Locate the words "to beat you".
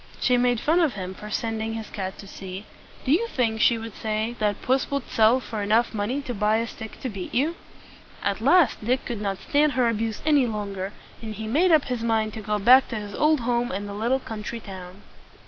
7.01-7.53